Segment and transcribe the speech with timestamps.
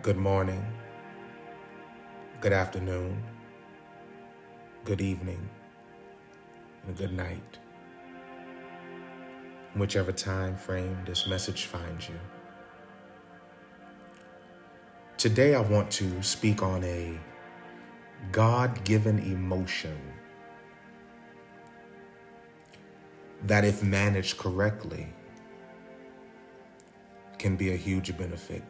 [0.00, 0.64] good morning,
[2.40, 3.20] good afternoon,
[4.84, 5.50] good evening,
[6.86, 7.58] and good night.
[9.74, 12.14] Whichever time frame this message finds you.
[15.16, 17.18] Today, I want to speak on a
[18.30, 20.00] God given emotion
[23.42, 25.12] that, if managed correctly,
[27.36, 28.62] can be a huge benefit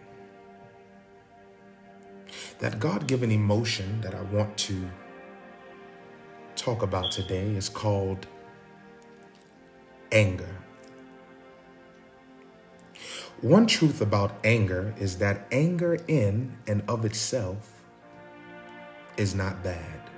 [2.59, 4.91] that God given emotion that I want to
[6.57, 8.27] talk about today is called
[10.11, 10.57] anger.
[13.41, 17.81] One truth about anger is that anger in and of itself
[19.17, 20.11] is not bad,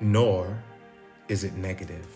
[0.00, 0.62] nor
[1.28, 2.06] is it negative.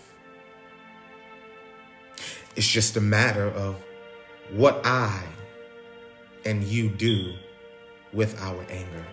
[2.56, 3.82] It's just a matter of
[4.52, 5.22] what I
[6.44, 7.32] and you do
[8.14, 9.04] with our anger.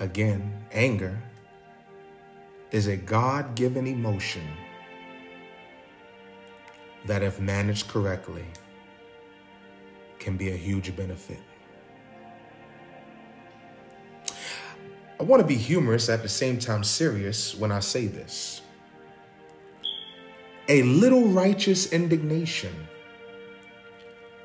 [0.00, 1.16] Again, anger
[2.72, 4.42] is a God given emotion
[7.06, 8.44] that, if managed correctly,
[10.18, 11.40] can be a huge benefit.
[15.20, 18.62] I want to be humorous at the same time serious when I say this.
[20.68, 22.74] A little righteous indignation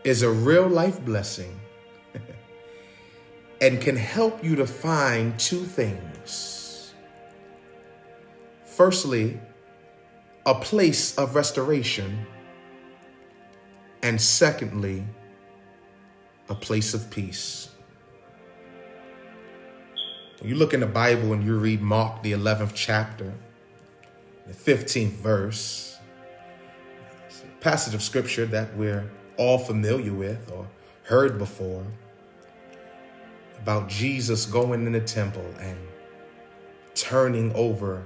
[0.03, 1.59] is a real life blessing
[3.61, 6.93] and can help you to find two things.
[8.66, 9.39] Firstly,
[10.45, 12.25] a place of restoration,
[14.01, 15.03] and secondly,
[16.47, 17.69] a place of peace.
[20.39, 23.33] When you look in the Bible and you read Mark, the 11th chapter,
[24.47, 25.97] the 15th verse,
[27.59, 30.66] passage of scripture that we're all familiar with or
[31.03, 31.85] heard before
[33.61, 35.77] about Jesus going in the temple and
[36.95, 38.06] turning over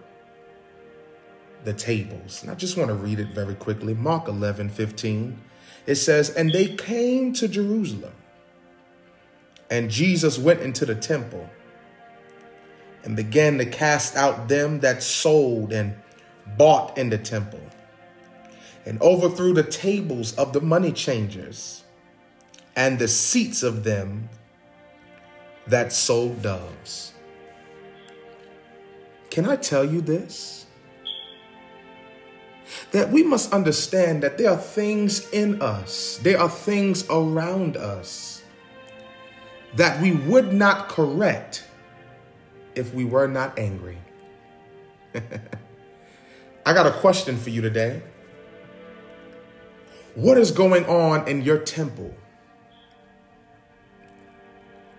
[1.63, 2.41] the tables.
[2.41, 3.93] And I just want to read it very quickly.
[3.93, 5.39] Mark 11, 15.
[5.85, 8.13] It says, And they came to Jerusalem,
[9.69, 11.49] and Jesus went into the temple
[13.03, 15.95] and began to cast out them that sold and
[16.57, 17.61] bought in the temple,
[18.85, 21.83] and overthrew the tables of the money changers
[22.75, 24.29] and the seats of them
[25.67, 27.13] that sold doves.
[29.29, 30.65] Can I tell you this?
[32.91, 38.43] That we must understand that there are things in us, there are things around us
[39.75, 41.65] that we would not correct
[42.75, 43.97] if we were not angry.
[46.65, 48.01] I got a question for you today.
[50.15, 52.13] What is going on in your temple?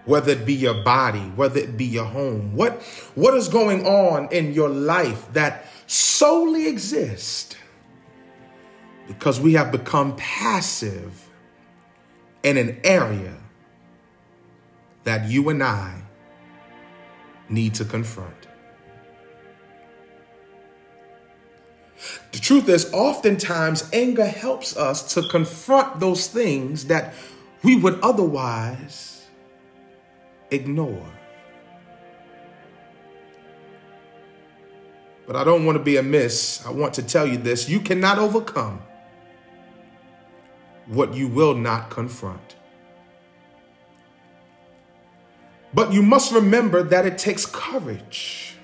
[0.05, 2.55] Whether it be your body, whether it be your home.
[2.55, 2.83] What,
[3.15, 7.57] what is going on in your life that solely exists
[9.07, 11.29] because we have become passive
[12.43, 13.37] in an area
[15.05, 16.03] that you and I
[17.49, 18.35] need to confront.
[22.33, 27.15] The truth is, oftentimes, anger helps us to confront those things that
[27.63, 29.14] we would otherwise
[30.55, 31.07] ignore.
[35.27, 36.65] But I don't want to be amiss.
[36.67, 38.83] I want to tell you this you cannot overcome
[40.87, 42.57] what you will not confront.
[45.73, 48.57] But you must remember that it takes courage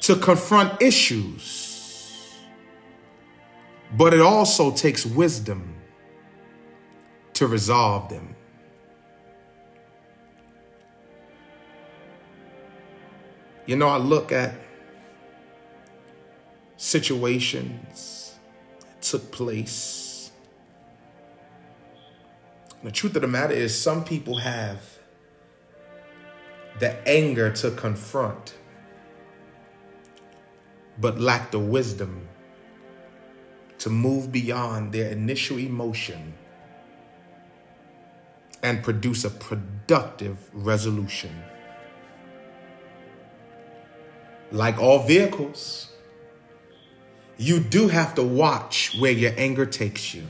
[0.00, 2.34] to confront issues,
[3.96, 5.76] but it also takes wisdom
[7.34, 8.34] to resolve them.
[13.70, 14.52] You know, I look at
[16.76, 18.34] situations
[18.80, 20.32] that took place.
[22.82, 24.82] The truth of the matter is, some people have
[26.80, 28.56] the anger to confront,
[30.98, 32.26] but lack the wisdom
[33.78, 36.34] to move beyond their initial emotion
[38.64, 41.30] and produce a productive resolution.
[44.52, 45.88] Like all vehicles,
[47.36, 50.26] you do have to watch where your anger takes you.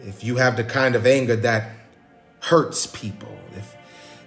[0.00, 1.70] If you have the kind of anger that
[2.40, 3.76] hurts people, if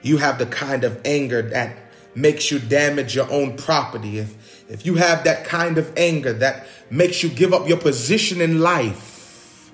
[0.02, 1.76] you have the kind of anger that
[2.16, 6.66] makes you damage your own property, if, if you have that kind of anger that
[6.90, 9.72] makes you give up your position in life,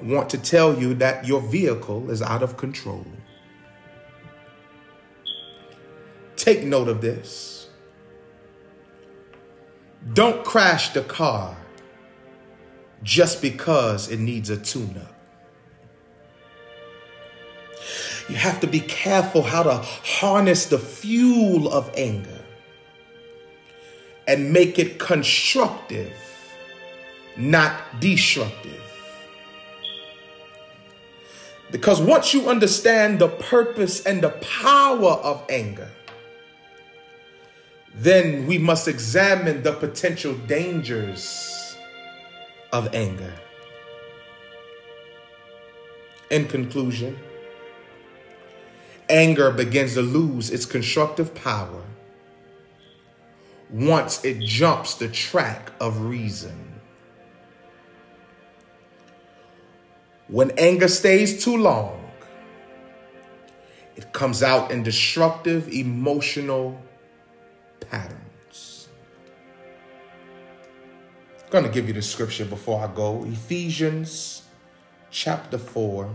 [0.00, 3.04] I want to tell you that your vehicle is out of control.
[6.48, 7.68] Take note of this.
[10.14, 11.54] Don't crash the car
[13.02, 15.14] just because it needs a tune up.
[18.30, 22.40] You have to be careful how to harness the fuel of anger
[24.26, 26.14] and make it constructive,
[27.36, 28.80] not destructive.
[31.70, 35.90] Because once you understand the purpose and the power of anger,
[37.94, 41.76] then we must examine the potential dangers
[42.72, 43.32] of anger.
[46.30, 47.18] In conclusion,
[49.08, 51.82] anger begins to lose its constructive power
[53.70, 56.80] once it jumps the track of reason.
[60.28, 62.10] When anger stays too long,
[63.96, 66.80] it comes out in destructive emotional
[67.90, 68.88] patterns.
[71.44, 73.24] I'm going to give you the scripture before I go.
[73.24, 74.42] Ephesians
[75.10, 76.10] chapter 4,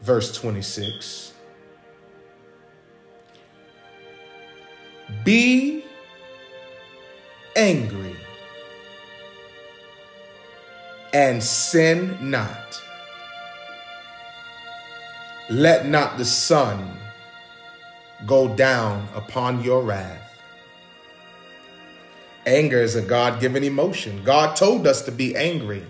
[0.00, 1.32] verse 26.
[5.24, 5.84] Be
[7.56, 8.16] angry
[11.12, 12.82] and sin not.
[15.50, 16.98] Let not the sun
[18.26, 20.18] go down upon your wrath.
[22.44, 24.22] Anger is a God given emotion.
[24.24, 25.84] God told us to be angry.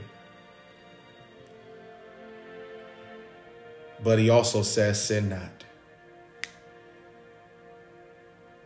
[4.02, 5.64] But he also says, sin not.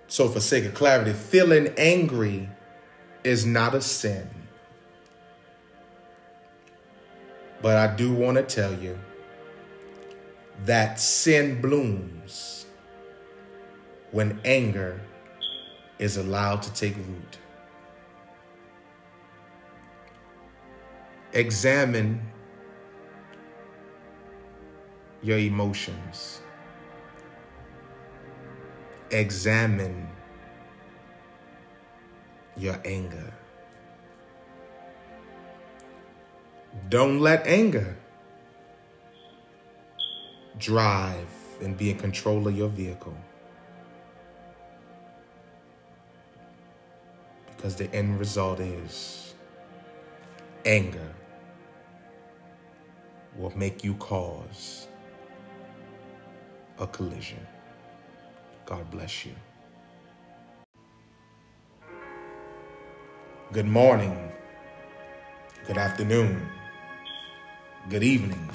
[0.09, 2.49] So, for sake of clarity, feeling angry
[3.23, 4.29] is not a sin.
[7.61, 8.99] But I do want to tell you
[10.65, 12.66] that sin blooms
[14.13, 15.01] when anger
[15.99, 17.39] is allowed to take root.
[21.33, 22.21] Examine
[25.23, 26.41] your emotions.
[29.11, 30.09] Examine
[32.57, 33.33] your anger.
[36.89, 37.97] Don't let anger
[40.59, 41.29] drive
[41.61, 43.17] and be in control of your vehicle.
[47.67, 49.35] Because the end result is
[50.65, 51.13] anger
[53.37, 54.87] will make you cause
[56.79, 57.45] a collision.
[58.67, 59.35] God bless you.
[63.51, 64.31] Good morning.
[65.67, 66.49] Good afternoon
[67.89, 68.49] good evening,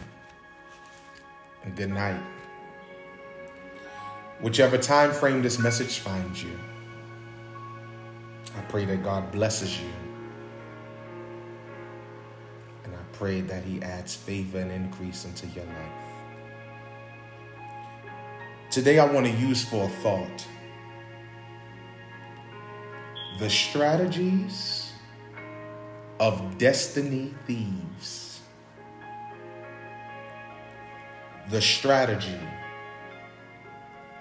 [1.66, 2.22] and good night.
[4.40, 6.58] Whichever time frame this message finds you,
[8.58, 9.90] I pray that God blesses you.
[12.84, 16.08] And I pray that He adds favor and increase into your life.
[18.70, 20.48] Today, I want to use for a thought
[23.40, 24.92] the strategies
[26.20, 28.32] of destiny thieves.
[31.52, 32.40] the strategy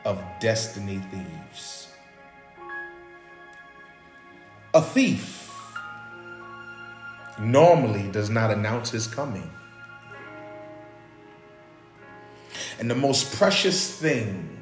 [0.05, 1.90] of destiny thieves.
[4.73, 5.51] A thief
[7.41, 9.51] normally does not announce his coming.
[12.79, 14.61] And the most precious thing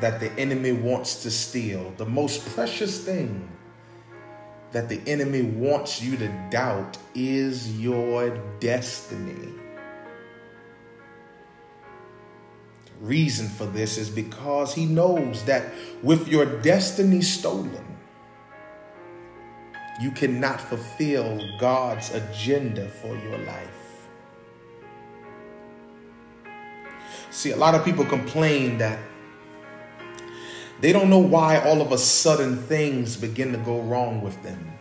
[0.00, 3.48] that the enemy wants to steal, the most precious thing
[4.72, 9.52] that the enemy wants you to doubt is your destiny.
[13.00, 15.72] Reason for this is because he knows that
[16.02, 17.84] with your destiny stolen,
[20.00, 24.08] you cannot fulfill God's agenda for your life.
[27.30, 28.98] See, a lot of people complain that
[30.80, 34.72] they don't know why all of a sudden things begin to go wrong with them.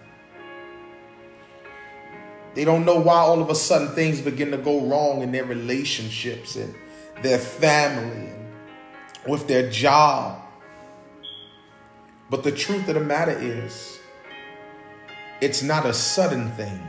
[2.56, 5.46] They don't know why all of a sudden things begin to go wrong in their
[5.46, 6.76] relationships and
[7.22, 8.34] their family,
[9.28, 10.42] with their job.
[12.30, 14.00] But the truth of the matter is,
[15.40, 16.82] it's not a sudden thing.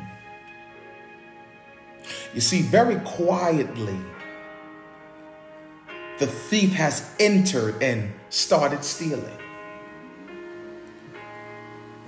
[2.34, 3.98] You see, very quietly,
[6.18, 9.38] the thief has entered and started stealing.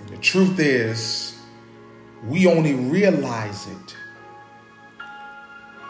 [0.01, 1.39] And the truth is,
[2.25, 3.97] we only realize it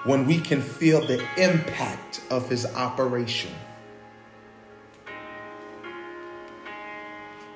[0.06, 3.52] when we can feel the impact of his operation.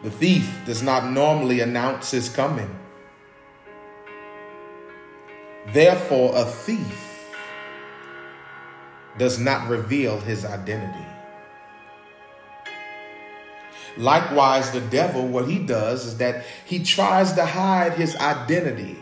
[0.03, 2.77] The thief does not normally announce his coming.
[5.69, 7.37] Therefore, a thief
[9.17, 11.07] does not reveal his identity.
[13.97, 19.01] Likewise, the devil, what he does is that he tries to hide his identity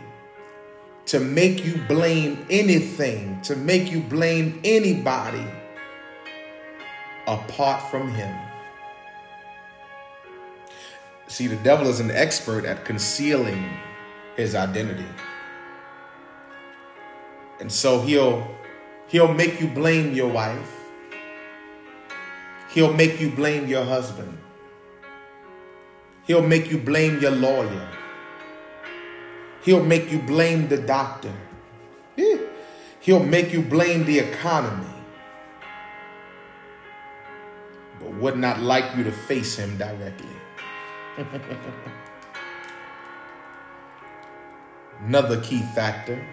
[1.08, 5.44] to make you blame anything, to make you blame anybody
[7.26, 8.38] apart from him.
[11.26, 13.70] See, the devil is an expert at concealing
[14.36, 15.08] his identity.
[17.60, 18.46] And so he'll
[19.08, 20.74] he'll make you blame your wife.
[22.70, 24.36] He'll make you blame your husband.
[26.26, 27.97] He'll make you blame your lawyer.
[29.62, 31.32] He'll make you blame the doctor.
[33.00, 34.86] He'll make you blame the economy.
[38.00, 40.28] But would not like you to face him directly.
[45.00, 46.24] Another key factor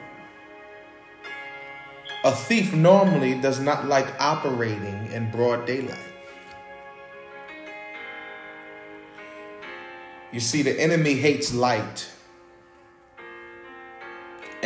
[2.25, 5.99] a thief normally does not like operating in broad daylight.
[10.31, 12.09] You see, the enemy hates light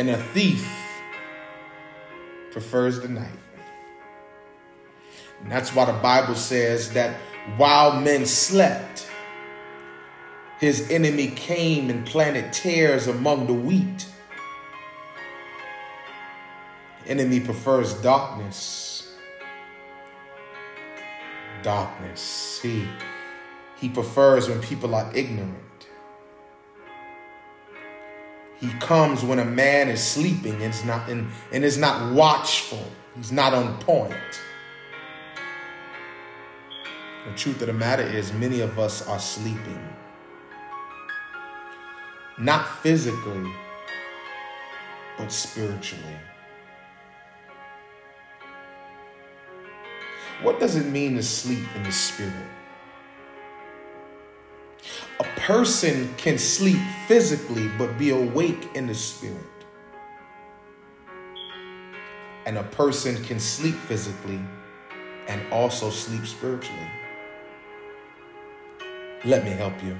[0.00, 0.66] and a thief
[2.52, 3.28] prefers the night.
[5.42, 7.20] And that's why the Bible says that
[7.58, 9.06] while men slept,
[10.58, 14.06] his enemy came and planted tares among the wheat.
[17.04, 19.12] The enemy prefers darkness.
[21.62, 22.58] Darkness.
[22.62, 22.88] He,
[23.76, 25.69] he prefers when people are ignorant.
[28.60, 32.84] He comes when a man is sleeping and is not, and, and is not watchful.
[33.16, 34.14] He's not on point.
[37.26, 39.80] The truth of the matter is, many of us are sleeping.
[42.38, 43.50] Not physically,
[45.16, 46.16] but spiritually.
[50.42, 52.34] What does it mean to sleep in the spirit?
[55.18, 59.36] A person can sleep physically but be awake in the spirit.
[62.46, 64.40] And a person can sleep physically
[65.28, 66.90] and also sleep spiritually.
[69.24, 69.96] Let me help you.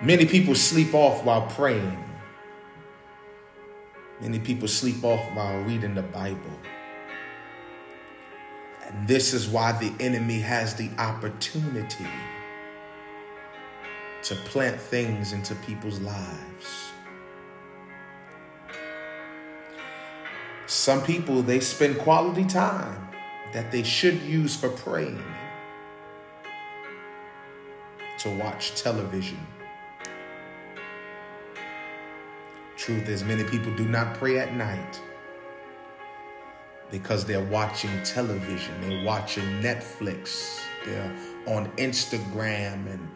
[0.00, 2.02] Many people sleep off while praying.
[4.20, 6.58] Many people sleep off while reading the Bible.
[8.82, 12.06] And this is why the enemy has the opportunity
[14.24, 16.92] to plant things into people's lives.
[20.66, 23.08] Some people, they spend quality time
[23.52, 25.22] that they should use for praying
[28.20, 29.38] to watch television.
[32.76, 35.00] Truth is, many people do not pray at night
[36.90, 41.14] because they're watching television, they're watching Netflix, they're
[41.46, 43.08] on Instagram and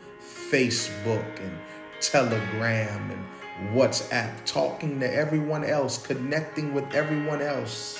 [0.50, 1.58] Facebook and
[2.00, 7.98] Telegram and WhatsApp, talking to everyone else, connecting with everyone else,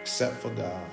[0.00, 0.86] except for God.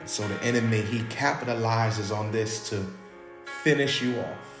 [0.00, 2.86] And so the enemy, he capitalizes on this to
[3.64, 4.56] finish you off.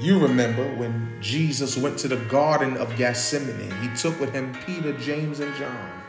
[0.00, 4.96] You remember when Jesus went to the Garden of Gethsemane, he took with him Peter,
[4.96, 6.00] James, and John.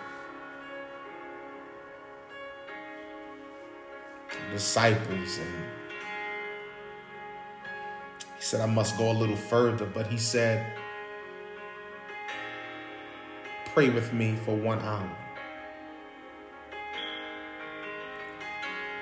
[4.51, 5.65] Disciples and
[8.37, 10.77] he said, I must go a little further, but he said,
[13.73, 15.09] Pray with me for one hour.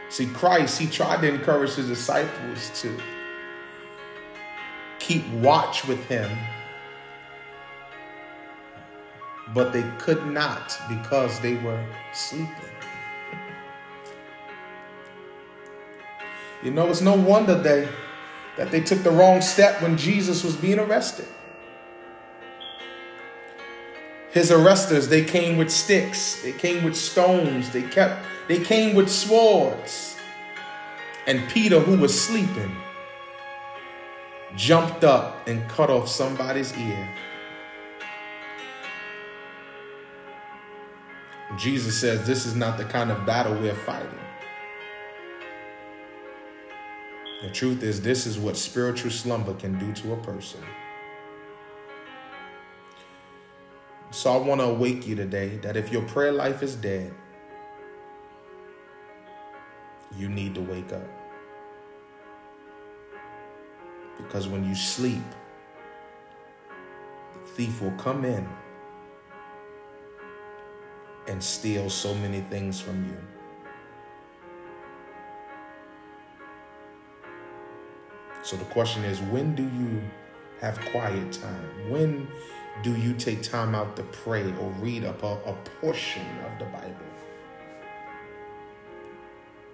[0.09, 2.99] See, Christ, he tried to encourage his disciples to
[4.99, 6.29] keep watch with him,
[9.53, 12.78] but they could not because they were sleeping.
[16.63, 17.87] You know, it's no wonder they,
[18.57, 21.27] that they took the wrong step when Jesus was being arrested.
[24.31, 29.09] His arresters, they came with sticks, they came with stones, they kept, they came with
[29.09, 30.17] swords.
[31.25, 32.75] And Peter, who was sleeping,
[34.55, 37.09] jumped up and cut off somebody's ear.
[41.57, 44.09] Jesus says, This is not the kind of battle we're fighting.
[47.41, 50.59] The truth is, this is what spiritual slumber can do to a person.
[54.11, 57.13] So I want to awake you today that if your prayer life is dead,
[60.17, 61.07] you need to wake up.
[64.17, 65.23] Because when you sleep,
[67.33, 68.45] the thief will come in
[71.27, 73.38] and steal so many things from you.
[78.41, 80.01] So the question is when do you
[80.61, 81.89] have quiet time?
[81.89, 82.27] When
[82.83, 86.95] do you take time out to pray or read a, a portion of the Bible?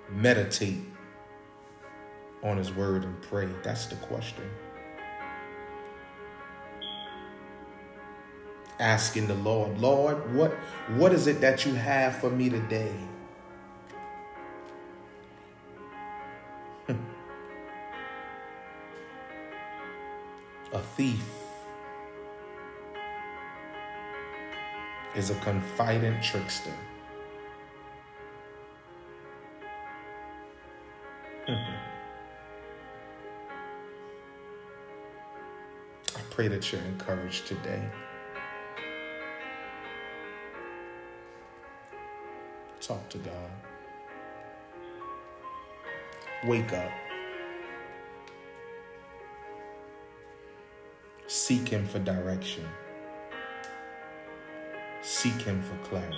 [0.10, 0.84] Meditate
[2.43, 3.50] on His Word and pray.
[3.63, 4.50] That's the question.
[8.79, 10.51] Asking the Lord, Lord, what,
[10.95, 12.93] what is it that you have for me today?
[20.75, 21.25] A thief
[25.15, 26.74] is a confident trickster.
[31.48, 31.75] Mm-hmm.
[36.13, 37.88] I pray that you're encouraged today.
[42.82, 43.51] Talk to God.
[46.44, 47.04] Wake up.
[51.47, 52.67] Seek Him for direction.
[55.03, 56.17] Seek Him for clarity.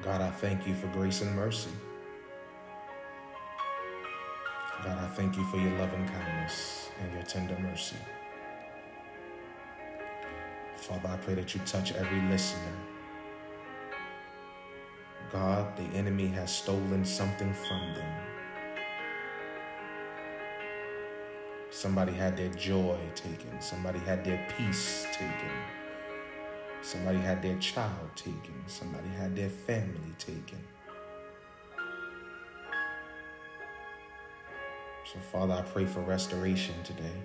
[0.00, 1.68] God, I thank you for grace and mercy.
[4.82, 7.96] God, I thank you for your loving kindness and your tender mercy.
[10.76, 12.91] Father, I pray that you touch every listener.
[15.32, 18.12] God, the enemy has stolen something from them.
[21.70, 23.58] Somebody had their joy taken.
[23.58, 25.50] Somebody had their peace taken.
[26.82, 28.62] Somebody had their child taken.
[28.66, 30.58] Somebody had their family taken.
[35.10, 37.16] So, Father, I pray for restoration today.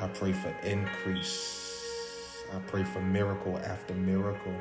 [0.00, 1.67] I pray for increase.
[2.52, 4.54] I pray for miracle after miracle.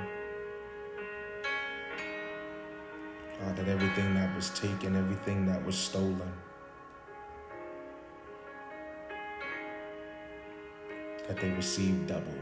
[3.40, 6.34] God, that everything that was taken, everything that was stolen,
[11.28, 12.34] that they receive double.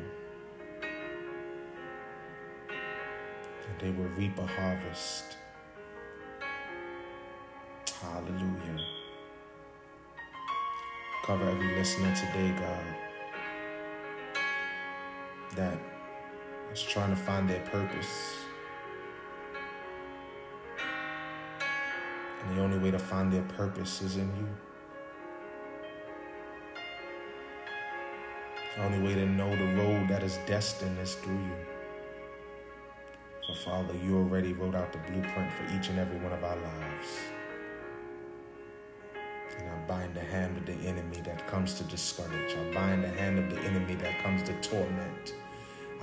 [2.70, 5.38] That they will reap a harvest.
[8.02, 8.80] Hallelujah.
[11.24, 13.05] Cover every listener today, God,
[15.56, 15.78] that
[16.72, 18.36] is trying to find their purpose.
[22.44, 24.48] And the only way to find their purpose is in you.
[28.76, 31.56] The only way to know the road that is destined is through you.
[33.48, 36.58] So, Father, you already wrote out the blueprint for each and every one of our
[36.58, 37.08] lives.
[39.58, 42.54] And I bind the hand of the enemy that comes to discourage.
[42.54, 45.34] I bind the hand of the enemy that comes to torment.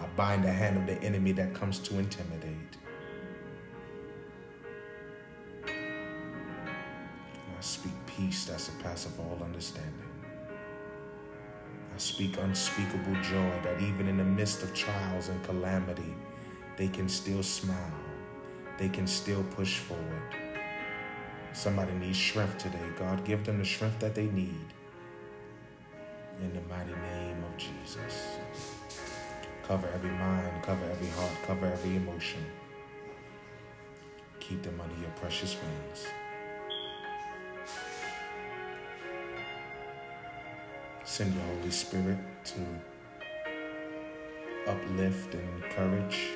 [0.02, 2.76] I bind the hand of the enemy that comes to intimidate.
[5.64, 9.92] I speak peace that surpasses all understanding.
[11.94, 16.14] I speak unspeakable joy that even in the midst of trials and calamity,
[16.76, 18.00] they can still smile.
[18.78, 20.34] They can still push forward.
[21.52, 22.88] Somebody needs strength today.
[22.98, 24.66] God, give them the strength that they need.
[26.40, 28.81] In the mighty name of Jesus.
[29.66, 32.44] Cover every mind, cover every heart, cover every emotion.
[34.40, 36.06] Keep them under your precious wings.
[41.04, 42.60] Send your Holy Spirit to
[44.66, 46.30] uplift and encourage.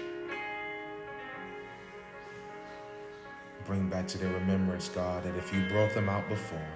[3.65, 6.69] Bring back to their remembrance, God, that if you brought them out before,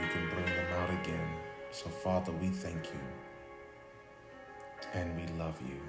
[0.00, 1.28] you can bring them out again.
[1.72, 3.00] So, Father, we thank you
[4.94, 5.80] and we love you.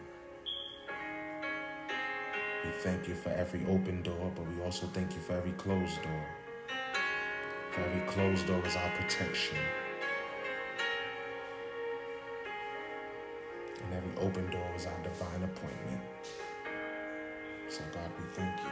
[2.66, 6.02] We thank you for every open door, but we also thank you for every closed
[6.02, 6.26] door.
[7.72, 9.58] For every closed door is our protection.
[13.84, 16.02] And every open door is our divine appointment.
[17.68, 18.72] So, God, we thank you.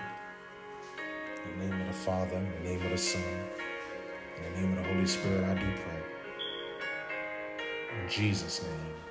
[1.44, 3.22] In the name of the Father, in the name of the Son,
[4.38, 6.02] in the name of the Holy Spirit, I do pray.
[8.00, 9.11] In Jesus' name,